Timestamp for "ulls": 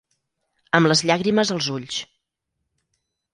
1.75-2.01